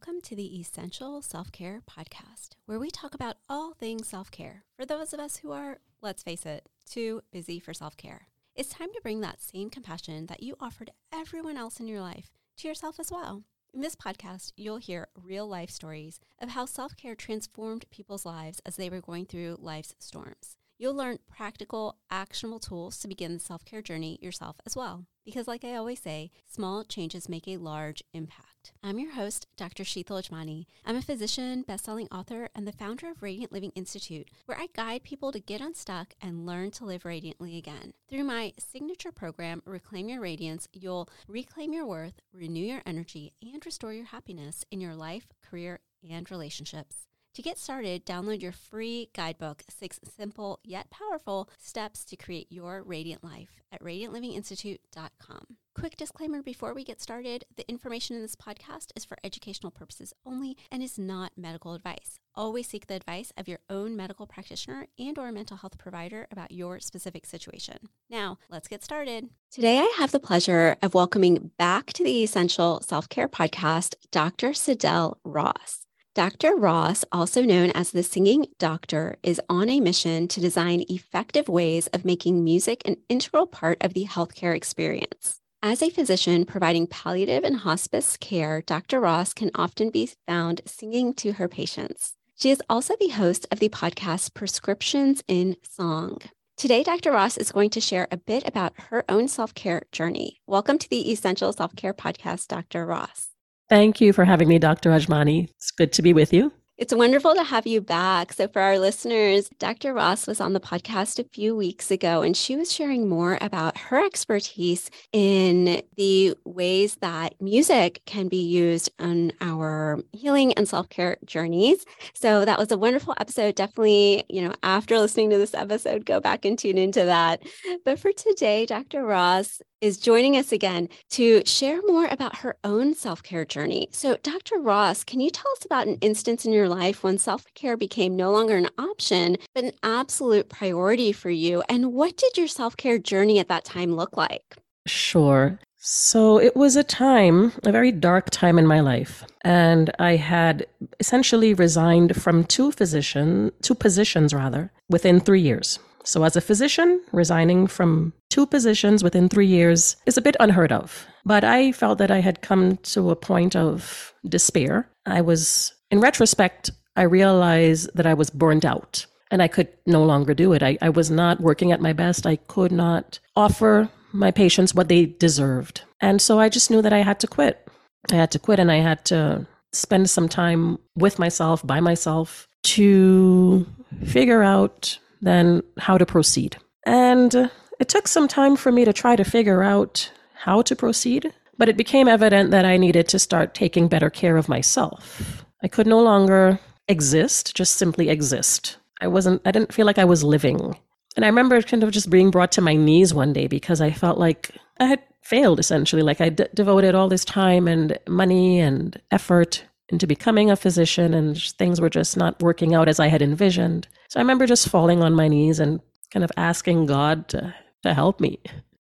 [0.00, 4.62] Welcome to the Essential Self Care Podcast, where we talk about all things self care
[4.76, 8.28] for those of us who are, let's face it, too busy for self care.
[8.54, 12.30] It's time to bring that same compassion that you offered everyone else in your life
[12.58, 13.42] to yourself as well.
[13.74, 18.60] In this podcast, you'll hear real life stories of how self care transformed people's lives
[18.64, 20.54] as they were going through life's storms.
[20.80, 25.06] You'll learn practical, actionable tools to begin the self care journey yourself as well.
[25.24, 28.72] Because, like I always say, small changes make a large impact.
[28.80, 29.82] I'm your host, Dr.
[29.82, 30.66] Sheetal Ajmani.
[30.86, 35.02] I'm a physician, best-selling author, and the founder of Radiant Living Institute, where I guide
[35.02, 37.92] people to get unstuck and learn to live radiantly again.
[38.08, 43.66] Through my signature program, Reclaim Your Radiance, you'll reclaim your worth, renew your energy, and
[43.66, 47.08] restore your happiness in your life, career, and relationships.
[47.34, 52.82] To get started, download your free guidebook, Six Simple Yet Powerful Steps to Create Your
[52.82, 55.46] Radiant Life at radiantlivinginstitute.com.
[55.76, 60.12] Quick disclaimer before we get started the information in this podcast is for educational purposes
[60.26, 62.18] only and is not medical advice.
[62.34, 66.50] Always seek the advice of your own medical practitioner and or mental health provider about
[66.50, 67.76] your specific situation.
[68.10, 69.28] Now, let's get started.
[69.52, 74.50] Today I have the pleasure of welcoming back to the Essential Self-Care podcast Dr.
[74.50, 75.86] Sydelle Ross.
[76.18, 76.56] Dr.
[76.56, 81.86] Ross, also known as the Singing Doctor, is on a mission to design effective ways
[81.94, 85.38] of making music an integral part of the healthcare experience.
[85.62, 88.98] As a physician providing palliative and hospice care, Dr.
[88.98, 92.14] Ross can often be found singing to her patients.
[92.34, 96.18] She is also the host of the podcast Prescriptions in Song.
[96.56, 97.12] Today, Dr.
[97.12, 100.40] Ross is going to share a bit about her own self care journey.
[100.48, 102.84] Welcome to the Essential Self Care Podcast, Dr.
[102.84, 103.27] Ross.
[103.68, 104.90] Thank you for having me, Dr.
[104.90, 105.50] Ajmani.
[105.50, 106.52] It's good to be with you.
[106.78, 108.32] It's wonderful to have you back.
[108.32, 109.92] So, for our listeners, Dr.
[109.92, 113.76] Ross was on the podcast a few weeks ago, and she was sharing more about
[113.76, 120.88] her expertise in the ways that music can be used on our healing and self
[120.88, 121.84] care journeys.
[122.14, 123.56] So, that was a wonderful episode.
[123.56, 127.42] Definitely, you know, after listening to this episode, go back and tune into that.
[127.84, 129.04] But for today, Dr.
[129.04, 133.88] Ross is joining us again to share more about her own self care journey.
[133.92, 134.58] So, Dr.
[134.58, 138.16] Ross, can you tell us about an instance in your life when self care became
[138.16, 141.62] no longer an option, but an absolute priority for you?
[141.68, 144.56] And what did your self care journey at that time look like?
[144.86, 145.58] Sure.
[145.80, 149.24] So it was a time, a very dark time in my life.
[149.42, 150.66] And I had
[150.98, 155.78] essentially resigned from two physician, two positions rather, within three years.
[156.08, 160.72] So, as a physician, resigning from two positions within three years is a bit unheard
[160.72, 161.06] of.
[161.26, 164.88] But I felt that I had come to a point of despair.
[165.04, 170.02] I was, in retrospect, I realized that I was burnt out and I could no
[170.02, 170.62] longer do it.
[170.62, 172.26] I, I was not working at my best.
[172.26, 175.82] I could not offer my patients what they deserved.
[176.00, 177.68] And so I just knew that I had to quit.
[178.10, 182.48] I had to quit and I had to spend some time with myself, by myself,
[182.62, 183.66] to
[184.06, 186.56] figure out then how to proceed.
[186.86, 191.32] And it took some time for me to try to figure out how to proceed,
[191.56, 195.44] but it became evident that I needed to start taking better care of myself.
[195.62, 198.78] I could no longer exist, just simply exist.
[199.00, 200.76] I wasn't, I didn't feel like I was living.
[201.16, 203.90] And I remember kind of just being brought to my knees one day because I
[203.90, 206.02] felt like I had failed essentially.
[206.02, 211.14] Like I d- devoted all this time and money and effort into becoming a physician,
[211.14, 213.88] and things were just not working out as I had envisioned.
[214.08, 215.80] So I remember just falling on my knees and
[216.12, 218.38] kind of asking God to, to help me,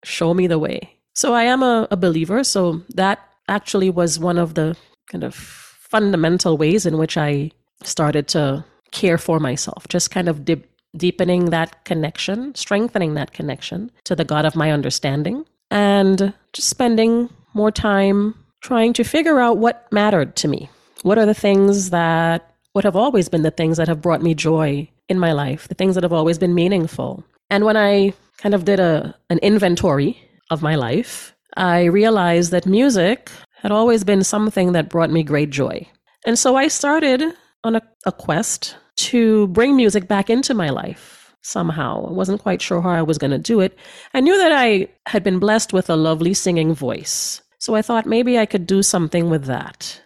[0.04, 0.98] show me the way.
[1.16, 2.44] So I am a, a believer.
[2.44, 4.76] So that actually was one of the
[5.08, 7.52] kind of fundamental ways in which I
[7.84, 13.92] started to care for myself, just kind of dip, deepening that connection, strengthening that connection
[14.06, 19.58] to the God of my understanding, and just spending more time trying to figure out
[19.58, 20.70] what mattered to me.
[21.04, 24.34] What are the things that what have always been the things that have brought me
[24.34, 27.24] joy in my life, the things that have always been meaningful.
[27.50, 30.18] And when I kind of did a an inventory
[30.50, 33.30] of my life, I realized that music
[33.62, 35.88] had always been something that brought me great joy.
[36.26, 37.22] And so I started
[37.64, 42.08] on a, a quest to bring music back into my life somehow.
[42.08, 43.78] I wasn't quite sure how I was going to do it.
[44.14, 47.42] I knew that I had been blessed with a lovely singing voice.
[47.60, 50.02] So I thought maybe I could do something with that.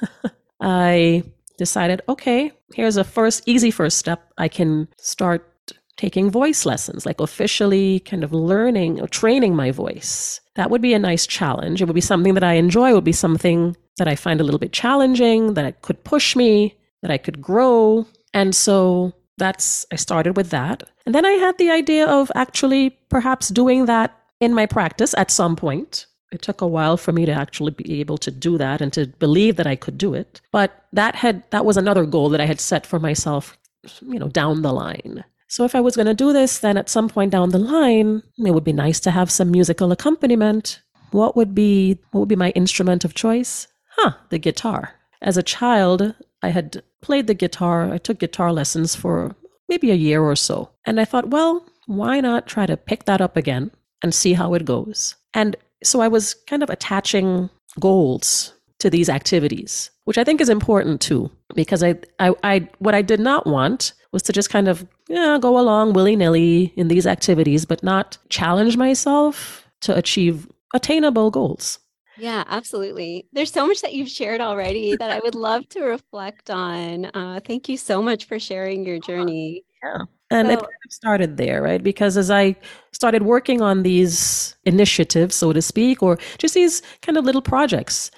[0.60, 1.22] I
[1.58, 4.32] decided, okay, here's a first easy first step.
[4.38, 5.52] I can start
[5.96, 10.40] taking voice lessons, like officially kind of learning or training my voice.
[10.54, 11.80] That would be a nice challenge.
[11.80, 14.44] It would be something that I enjoy, it would be something that I find a
[14.44, 18.06] little bit challenging, that could push me, that I could grow.
[18.34, 20.82] And so that's, I started with that.
[21.06, 25.30] And then I had the idea of actually perhaps doing that in my practice at
[25.30, 26.06] some point.
[26.32, 29.06] It took a while for me to actually be able to do that and to
[29.06, 30.40] believe that I could do it.
[30.50, 33.56] But that had that was another goal that I had set for myself,
[34.02, 35.24] you know, down the line.
[35.48, 38.22] So if I was going to do this, then at some point down the line,
[38.38, 40.82] it would be nice to have some musical accompaniment.
[41.12, 43.68] What would be what would be my instrument of choice?
[43.90, 44.94] Huh, the guitar.
[45.22, 47.92] As a child, I had played the guitar.
[47.92, 49.34] I took guitar lessons for
[49.68, 50.70] maybe a year or so.
[50.84, 53.70] And I thought, well, why not try to pick that up again
[54.02, 55.14] and see how it goes?
[55.32, 60.48] And so I was kind of attaching goals to these activities, which I think is
[60.48, 64.68] important too, because I, I, I what I did not want was to just kind
[64.68, 70.48] of yeah, go along willy nilly in these activities, but not challenge myself to achieve
[70.74, 71.78] attainable goals.
[72.18, 73.26] Yeah, absolutely.
[73.32, 77.06] There's so much that you've shared already that I would love to reflect on.
[77.06, 79.65] Uh, thank you so much for sharing your journey.
[79.82, 80.02] Yeah.
[80.30, 81.82] And so, it kind of started there, right?
[81.82, 82.56] Because as I
[82.92, 88.10] started working on these initiatives, so to speak, or just these kind of little projects,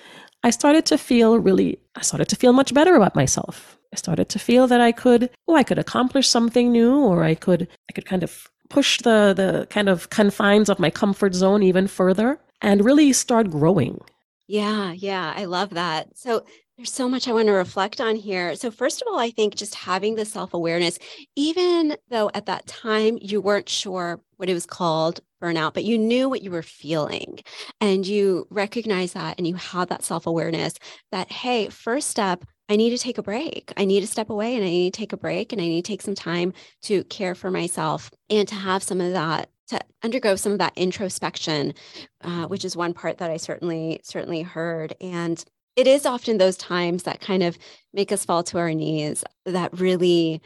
[0.43, 3.79] I started to feel really, I started to feel much better about myself.
[3.93, 7.35] I started to feel that I could, oh, I could accomplish something new, or I
[7.35, 11.63] could, I could kind of push the the kind of confines of my comfort zone
[11.63, 13.99] even further and really start growing.
[14.47, 16.17] Yeah, yeah, I love that.
[16.17, 16.45] So
[16.79, 18.55] there's so much I want to reflect on here.
[18.55, 20.99] So, first of all, I think just having the self awareness,
[21.35, 25.99] even though at that time you weren't sure what it was called burnout, but you
[25.99, 27.41] knew what you were feeling
[27.81, 30.75] and you recognize that and you had that self awareness
[31.11, 33.73] that, hey, first step, I need to take a break.
[33.77, 35.85] I need to step away and I need to take a break and I need
[35.85, 36.53] to take some time
[36.83, 40.73] to care for myself and to have some of that to undergo some of that
[40.77, 41.75] introspection,
[42.23, 44.95] uh, which is one part that I certainly certainly heard.
[45.01, 45.45] And
[45.77, 47.59] it is often those times that kind of
[47.93, 50.43] make us fall to our knees that really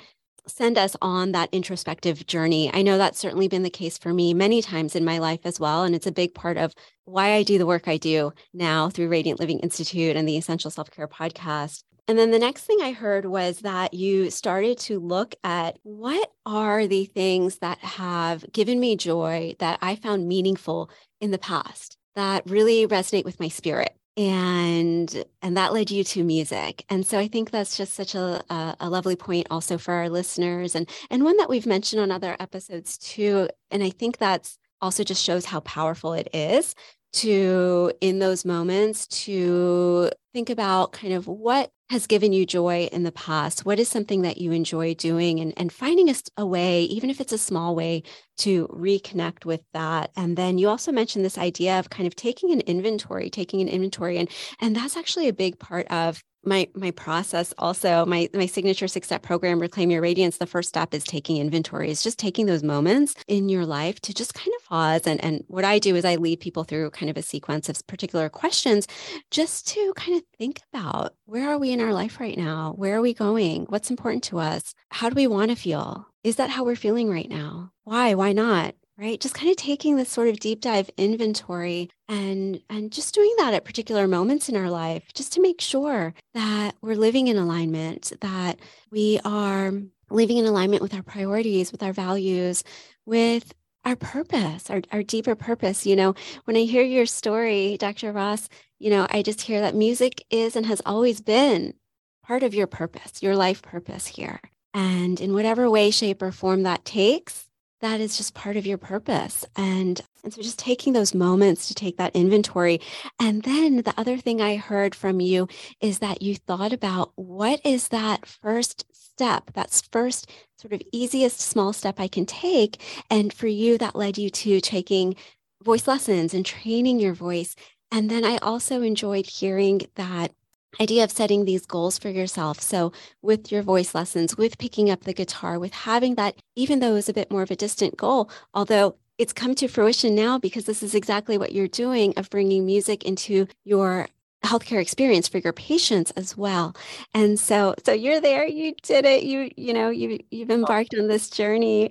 [0.47, 2.71] send us on that introspective journey.
[2.73, 5.61] I know that's certainly been the case for me many times in my life as
[5.61, 5.85] well.
[5.85, 6.75] And it's a big part of
[7.05, 10.71] why I do the work I do now through Radiant Living Institute and the Essential
[10.71, 11.85] Self Care podcast.
[12.09, 16.33] And then the next thing I heard was that you started to look at what
[16.45, 20.91] are the things that have given me joy that I found meaningful
[21.21, 26.23] in the past that really resonate with my spirit and and that led you to
[26.23, 29.95] music and so i think that's just such a, a, a, lovely point also for
[29.95, 34.19] our listeners and and one that we've mentioned on other episodes too and i think
[34.19, 36.75] that's also just shows how powerful it is
[37.13, 43.03] to in those moments to think about kind of what has given you joy in
[43.03, 43.67] the past.
[43.67, 45.41] What is something that you enjoy doing?
[45.41, 48.03] And, and finding a, a way even if it's a small way
[48.39, 50.11] to reconnect with that.
[50.17, 53.69] And then you also mentioned this idea of kind of taking an inventory taking an
[53.69, 54.29] inventory and
[54.61, 59.07] and that's actually a big part of my my process also my my signature six
[59.07, 61.91] step program reclaim your radiance the first step is taking inventory.
[61.91, 65.07] Is just taking those moments in your life to just kind of pause.
[65.07, 67.87] And and what i do is i lead people through kind of a sequence of
[67.87, 68.87] particular questions
[69.31, 72.75] just to kind of think about where are we in our life right now?
[72.77, 73.65] Where are we going?
[73.69, 74.75] What's important to us?
[74.91, 76.07] How do we want to feel?
[76.25, 77.73] Is that how we're feeling right now?
[77.85, 78.15] Why?
[78.15, 79.21] Why not right?
[79.21, 83.53] Just kind of taking this sort of deep dive inventory and and just doing that
[83.53, 88.13] at particular moments in our life just to make sure that we're living in alignment
[88.21, 88.61] that
[88.93, 89.73] we are
[90.09, 92.63] living in alignment with our priorities with our values
[93.05, 93.53] with
[93.85, 96.15] our purpose our, our deeper purpose you know?
[96.45, 100.55] When i hear your story dr ross you know i just hear that music is
[100.55, 101.75] and has always been
[102.23, 104.41] part of your purpose your life purpose here.
[104.75, 107.47] And in whatever way shape or form that takes
[107.83, 109.45] that is just part of your purpose.
[109.57, 112.81] And, and so just taking those moments to take that inventory.
[113.21, 115.49] And then the other thing I heard from you
[115.81, 121.41] is that you thought about what is that first step, that's first sort of easiest
[121.41, 122.81] small step I can take.
[123.11, 125.17] And for you, that led you to taking
[125.63, 127.55] voice lessons and training your voice.
[127.91, 130.33] And then I also enjoyed hearing that
[130.81, 132.61] idea of setting these goals for yourself.
[132.61, 136.97] So, with your voice lessons, with picking up the guitar, with having that, even though
[136.97, 140.65] it's a bit more of a distant goal, although it's come to fruition now because
[140.65, 144.09] this is exactly what you're doing of bringing music into your
[144.45, 146.75] healthcare experience for your patients as well.
[147.15, 150.55] And so so you're there you did it you you know you you've oh.
[150.55, 151.91] embarked on this journey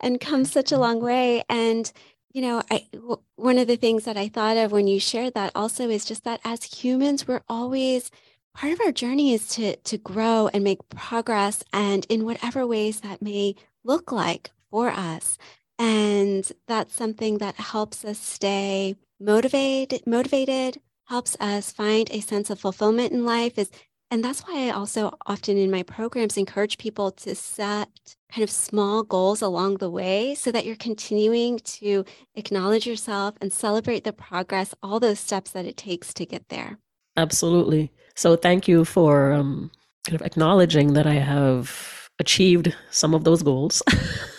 [0.00, 0.82] and come such a mm-hmm.
[0.82, 1.42] long way.
[1.48, 1.90] And
[2.32, 5.34] you know, I, w- one of the things that I thought of when you shared
[5.34, 8.10] that also is just that as humans, we're always
[8.54, 13.00] part of our journey is to to grow and make progress, and in whatever ways
[13.00, 15.38] that may look like for us.
[15.78, 22.60] And that's something that helps us stay motivated, motivated, helps us find a sense of
[22.60, 23.70] fulfillment in life is
[24.10, 28.50] And that's why I also often in my programs encourage people to set kind of
[28.50, 34.12] small goals along the way so that you're continuing to acknowledge yourself and celebrate the
[34.12, 36.78] progress, all those steps that it takes to get there.
[37.16, 37.92] Absolutely.
[38.16, 39.70] So thank you for um,
[40.04, 43.80] kind of acknowledging that I have achieved some of those goals.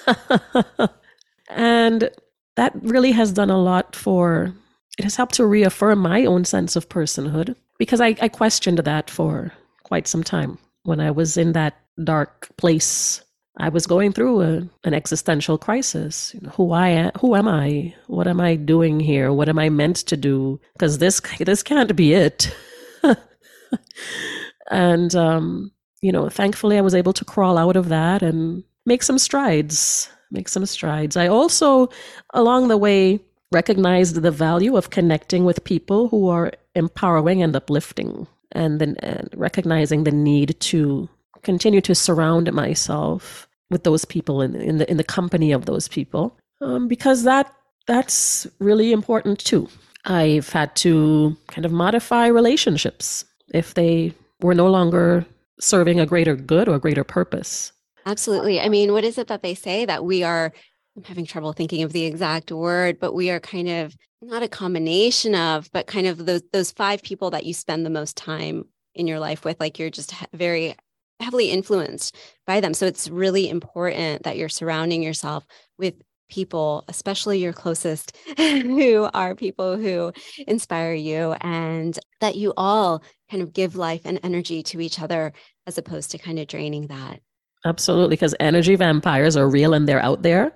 [1.50, 2.10] and
[2.56, 4.54] that really has done a lot for
[4.98, 9.10] it has helped to reaffirm my own sense of personhood because I, I questioned that
[9.10, 9.54] for
[9.92, 13.22] quite some time when I was in that dark place.
[13.58, 16.34] I was going through a, an existential crisis.
[16.54, 17.94] Who I am, who am I?
[18.08, 19.34] What am I doing here?
[19.34, 20.62] What am I meant to do?
[20.72, 22.56] Because this this can't be it.
[24.72, 29.04] and um, you know, thankfully, I was able to crawl out of that and make
[29.04, 30.10] some strides.
[30.32, 31.18] Make some strides.
[31.18, 31.90] I also,
[32.34, 33.20] along the way,
[33.52, 39.30] recognized the value of connecting with people who are empowering and uplifting, and then and
[39.36, 41.10] recognizing the need to
[41.44, 45.88] continue to surround myself with those people in, in the in the company of those
[45.88, 47.54] people, um, because that
[47.88, 49.68] that's really important too.
[50.06, 55.26] I've had to kind of modify relationships if they were no longer
[55.60, 57.72] serving a greater good or a greater purpose.
[58.06, 58.60] Absolutely.
[58.60, 60.52] I mean, what is it that they say that we are
[60.98, 64.48] I'm having trouble thinking of the exact word, but we are kind of not a
[64.48, 68.66] combination of, but kind of those those five people that you spend the most time
[68.94, 69.60] in your life with.
[69.60, 70.76] Like you're just very
[71.20, 72.16] heavily influenced
[72.48, 72.74] by them.
[72.74, 75.46] So it's really important that you're surrounding yourself
[75.78, 75.96] with
[76.30, 80.14] people, especially your closest, who are people who
[80.48, 85.34] inspire you, and that you all kind of give life and energy to each other
[85.68, 87.20] as opposed to kind of draining that.
[87.66, 90.52] Absolutely, because energy vampires are real and they're out there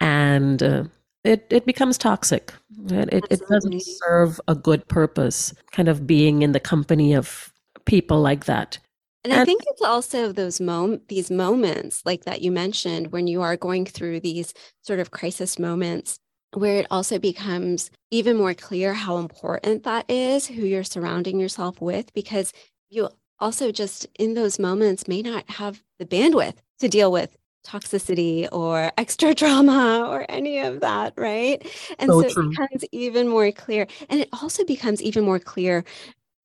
[0.00, 0.84] and uh,
[1.24, 2.52] it, it becomes toxic.
[2.86, 7.52] It, it, it, doesn't serve a good purpose, kind of being in the company of
[7.84, 8.78] people like that.
[9.22, 13.26] And, and I think it's also those mom- these moments like that you mentioned when
[13.26, 16.18] you are going through these sort of crisis moments
[16.54, 21.80] where it also becomes even more clear how important that is, who you're surrounding yourself
[21.80, 22.52] with, because
[22.88, 23.08] you
[23.38, 27.36] also just in those moments may not have the bandwidth to deal with
[27.66, 31.60] toxicity or extra drama or any of that, right?
[31.98, 33.86] And so, so it becomes even more clear.
[34.08, 35.84] And it also becomes even more clear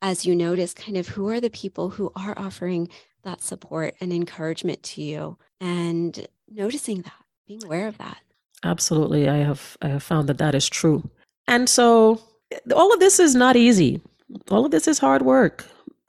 [0.01, 2.89] as you notice kind of who are the people who are offering
[3.23, 7.13] that support and encouragement to you and noticing that,
[7.47, 8.17] being aware of that.
[8.63, 9.27] Absolutely.
[9.29, 11.07] I have I have found that that is true.
[11.47, 14.01] And so eh, all of this is not easy.
[14.49, 15.65] All of this is hard work.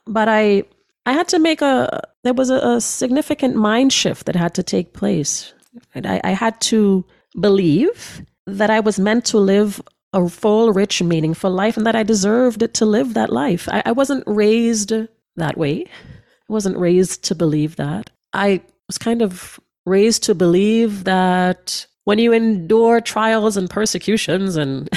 [0.06, 0.64] But I
[1.06, 4.62] I had to make a, there was a, a significant mind shift that had to
[4.62, 5.54] take place.
[5.95, 7.04] And I, I had to
[7.38, 9.80] believe that I was meant to live
[10.12, 13.68] a full, rich, meaningful life and that I deserved to live that life.
[13.71, 14.92] I, I wasn't raised
[15.37, 15.85] that way.
[15.85, 18.11] I wasn't raised to believe that.
[18.33, 24.88] I was kind of raised to believe that when you endure trials and persecutions and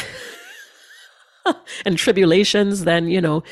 [1.86, 3.44] and tribulations, then you know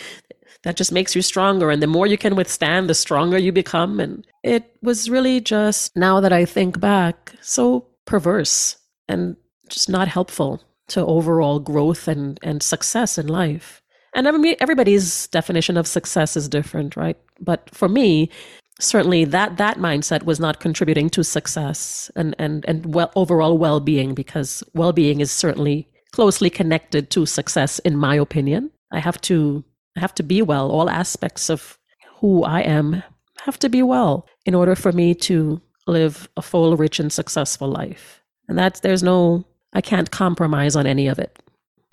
[0.67, 1.71] that just makes you stronger.
[1.71, 4.01] And the more you can withstand, the stronger you become.
[4.01, 8.75] And it was really just, now that I think back, so perverse
[9.07, 9.37] and
[9.69, 13.81] just not helpful to overall growth and, and success in life.
[14.13, 17.17] And I mean, everybody's definition of success is different, right?
[17.39, 18.29] But for me,
[18.77, 24.13] certainly that that mindset was not contributing to success and and and well overall well-being
[24.13, 28.69] because well-being is certainly closely connected to success in my opinion.
[28.91, 29.63] I have to
[29.97, 30.71] have to be well.
[30.71, 31.77] All aspects of
[32.19, 33.03] who I am
[33.41, 37.69] have to be well in order for me to live a full, rich, and successful
[37.69, 38.21] life.
[38.47, 41.37] And that's, there's no, I can't compromise on any of it.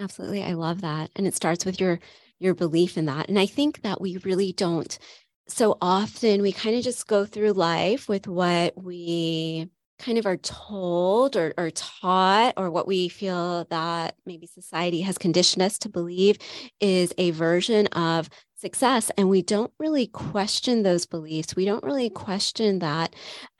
[0.01, 0.43] Absolutely.
[0.43, 1.11] I love that.
[1.15, 2.01] And it starts with your,
[2.41, 3.29] your belief in that.
[3.29, 4.99] And I think that we really don't
[5.47, 9.69] so often we kind of just go through life with what we
[9.99, 15.19] kind of are told or, or taught or what we feel that maybe society has
[15.19, 16.39] conditioned us to believe
[16.81, 21.55] is a version of success and we don't really question those beliefs.
[21.55, 23.15] We don't really question that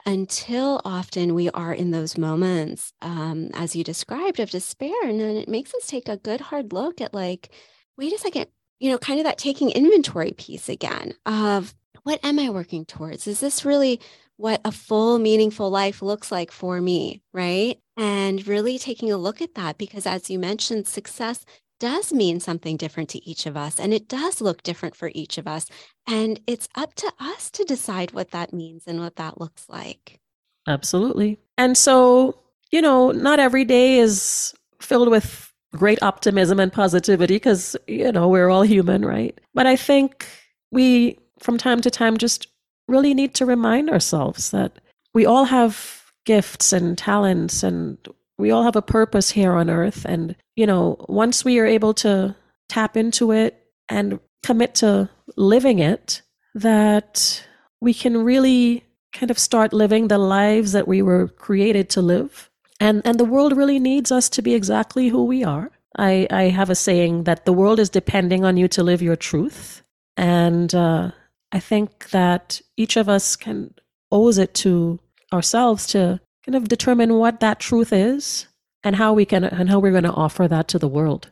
[0.07, 5.37] until often we are in those moments um, as you described of despair and then
[5.37, 7.51] it makes us take a good hard look at like
[7.97, 8.47] wait a second
[8.81, 11.75] you know kind of that taking inventory piece again of
[12.05, 13.27] what am i working towards?
[13.27, 14.01] Is this really
[14.37, 17.79] what a full, meaningful life looks like for me, right?
[17.97, 21.45] And really taking a look at that because, as you mentioned, success
[21.81, 25.39] does mean something different to each of us and it does look different for each
[25.39, 25.67] of us.
[26.07, 30.21] And it's up to us to decide what that means and what that looks like.
[30.67, 31.39] Absolutely.
[31.59, 32.39] And so,
[32.71, 38.29] you know, not every day is filled with great optimism and positivity because, you know,
[38.29, 39.39] we're all human, right?
[39.53, 40.27] But I think
[40.71, 42.49] we from time to time just
[42.89, 44.79] really need to remind ourselves that
[45.13, 47.99] we all have gifts and talents and
[48.39, 50.05] we all have a purpose here on earth.
[50.05, 52.35] And, you know, once we are able to
[52.69, 56.23] tap into it and commit to living it,
[56.55, 57.47] that
[57.81, 62.51] we can really kind of start living the lives that we were created to live.
[62.81, 65.71] And, and the world really needs us to be exactly who we are.
[65.97, 69.17] I, I have a saying that the world is depending on you to live your
[69.17, 69.83] truth.
[70.17, 71.13] And uh,
[71.55, 73.73] I think that each of us can
[74.11, 74.99] owes it to
[75.33, 78.49] ourselves to kind of determine what that truth is
[78.83, 81.31] and how we can and how we're going to offer that to the world.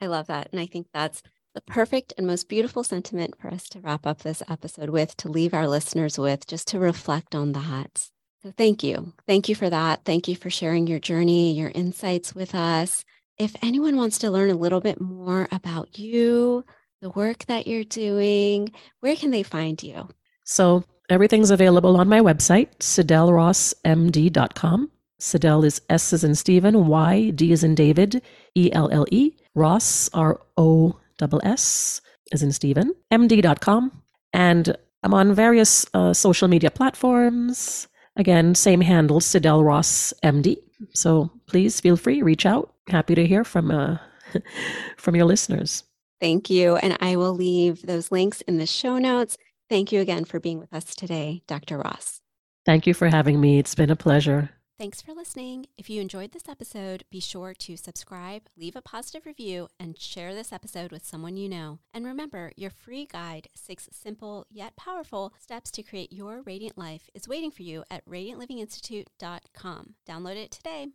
[0.00, 0.48] I love that.
[0.50, 1.22] And I think that's
[1.54, 5.28] the perfect and most beautiful sentiment for us to wrap up this episode with, to
[5.28, 8.08] leave our listeners with, just to reflect on that.
[8.42, 9.12] So thank you.
[9.28, 10.04] Thank you for that.
[10.04, 13.04] Thank you for sharing your journey, your insights with us.
[13.38, 16.64] If anyone wants to learn a little bit more about you,
[17.02, 20.08] the work that you're doing, where can they find you?
[20.44, 24.90] So everything's available on my website, sydellerossmd.com.
[25.20, 28.22] Sydelle is S as in Stephen, Y, D as in David,
[28.54, 32.00] E L L E, Ross, R O S S
[32.32, 33.92] as in Stephen, MD.com.
[34.32, 37.88] And I'm on various uh, social media platforms.
[38.16, 40.56] Again, same handle, Sydelle Ross MD.
[40.94, 42.72] So please feel free, reach out.
[42.88, 43.98] Happy to hear from uh,
[44.96, 45.84] from your listeners.
[46.22, 46.76] Thank you.
[46.76, 49.36] And I will leave those links in the show notes.
[49.68, 51.78] Thank you again for being with us today, Dr.
[51.78, 52.20] Ross.
[52.64, 53.58] Thank you for having me.
[53.58, 54.50] It's been a pleasure.
[54.78, 55.66] Thanks for listening.
[55.76, 60.32] If you enjoyed this episode, be sure to subscribe, leave a positive review, and share
[60.32, 61.80] this episode with someone you know.
[61.92, 67.10] And remember, your free guide, Six Simple Yet Powerful Steps to Create Your Radiant Life,
[67.14, 69.94] is waiting for you at radiantlivinginstitute.com.
[70.08, 70.86] Download it today.